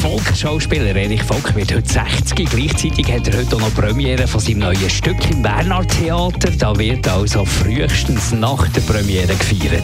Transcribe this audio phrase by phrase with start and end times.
[0.00, 2.48] Volksschauspieler Erich Volk wird heute 60.
[2.48, 6.52] Gleichzeitig hat er heute auch noch Premiere von seinem neuen Stück im Bernhard Theater.
[6.56, 9.82] Da wird also frühestens nach der Premiere gefeiert.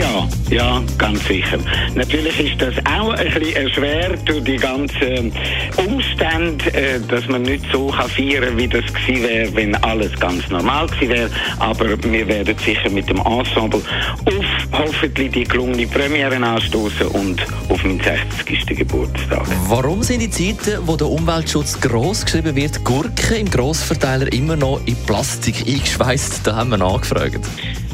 [0.00, 1.58] Ja, ja, ganz sicher.
[1.94, 5.32] Natürlich ist das auch ein bisschen erschwert durch die ganzen
[5.76, 10.48] Umstände, äh, dass man nicht so feiern kann, wie das gewesen wäre, wenn alles ganz
[10.48, 11.30] normal gewesen wäre.
[11.60, 13.82] Aber wir werden sicher mit dem Ensemble
[14.26, 14.43] auf
[14.78, 18.76] hoffentlich die gelungene Premiere anstoßen und auf meinen 60.
[18.76, 19.46] Geburtstag.
[19.68, 24.80] Warum sind die Zeiten, wo der Umweltschutz gross geschrieben wird, Gurken im Grossverteiler immer noch
[24.86, 26.46] in Plastik eingeschweißt?
[26.46, 27.40] Da haben wir nachgefragt.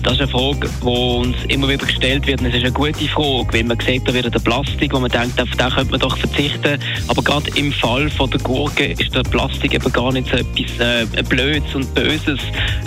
[0.03, 2.41] Das ist eine Frage, die uns immer wieder gestellt wird.
[2.41, 5.11] Und es ist eine gute Frage, weil man sieht da wieder den Plastik, wo man
[5.11, 6.79] denkt, auf den könnte man doch verzichten.
[7.09, 10.79] Aber gerade im Fall von der Gurke ist der Plastik eben gar nicht so etwas
[10.81, 12.41] äh, Blödes und Böses.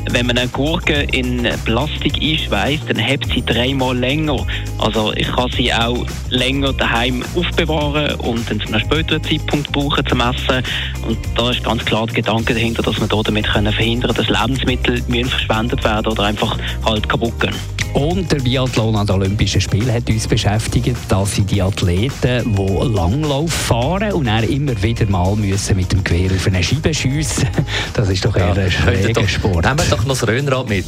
[0.09, 4.37] Wenn man eine Gurke in Plastik einschweißt, dann hebt sie dreimal länger.
[4.79, 10.05] Also ich kann sie auch länger daheim aufbewahren und dann zu einem späteren Zeitpunkt brauchen
[10.05, 10.63] zum Essen.
[11.07, 14.41] Und da ist ganz klar der Gedanke dahinter, dass wir damit können verhindern können, dass
[14.41, 17.53] Lebensmittel müssen verschwendet werden oder einfach halt kaputt gehen.
[17.93, 20.97] Und der Biathlon an den Olympischen Spielen hat uns beschäftigt.
[21.09, 26.03] Das sind die Athleten, die Langlauf fahren und dann immer wieder mal müssen mit dem
[26.03, 27.47] Gewehr auf eine Scheibe schiessen.
[27.93, 29.63] Das ist doch eher ein schräger Sport.
[29.65, 30.85] Nehmen wir doch noch das Röhnrad mit.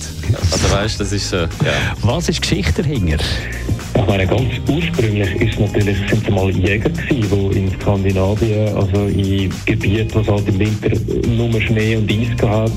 [0.51, 1.47] Also weißt, das ist äh, ja.
[2.01, 3.23] Was ist die Geschichte dahinter?
[3.97, 9.05] Ich meine, ganz ursprünglich ist natürlich, sind es mal Jäger gewesen, die in Skandinavien, also
[9.05, 10.91] in Gebieten, wo es halt im Winter
[11.29, 12.71] nur Schnee und Eis gehabt,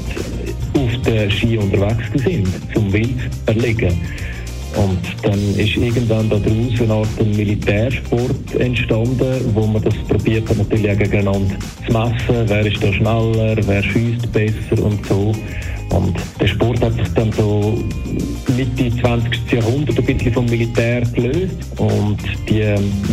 [0.74, 4.00] auf den Ski unterwegs sind, zum Wild erlegen.
[4.76, 10.90] Und dann ist irgendwann daraus eine Art Militärsport entstanden, wo man das probiert hat, natürlich
[10.90, 12.44] auch gegeneinander zu messen.
[12.46, 15.34] Wer ist da schneller, wer schießt besser und so.
[15.90, 16.16] Und
[16.88, 17.78] hat sich dann so
[18.56, 19.52] Mitte 20.
[19.52, 21.56] Jahrhundert ein bisschen vom Militär gelöst.
[21.76, 22.18] Und
[22.48, 22.64] die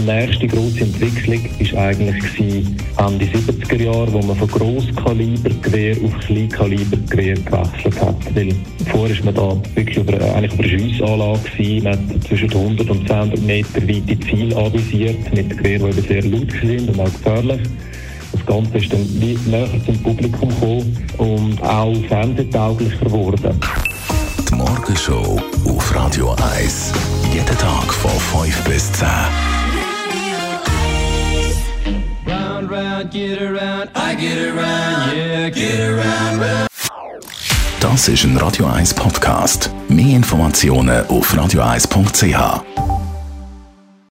[0.05, 1.43] nächste große Entwicklung
[1.73, 2.65] war eigentlich
[2.97, 8.35] Ende 70er Jahre, wo man von Grosskalibergewehr auf Kleinkalibergewehr gewechselt hat.
[8.35, 8.55] Weil
[8.91, 11.83] vorher war man da wirklich über, eigentlich über eine Schiessanlage gewesen.
[11.83, 16.51] Man hat zwischen 100 und 200 Meter weite Ziele anvisiert mit Gewehren, die sehr laut
[16.61, 17.61] sind und auch gefährlich.
[18.45, 23.59] Das Ganze ist dann wie näher zum Publikum gekommen und auch fernsehtauglicher geworden.
[24.47, 26.93] Die Morgenshow auf Radio 1.
[27.33, 29.07] Jeden Tag von 5 bis 10.
[32.27, 36.67] Round, round, get around, I get around, yeah, get around, round.
[37.79, 39.71] Das ist ein Radio 1 Podcast.
[39.87, 42.94] Mehr Informationen auf radio1.ch.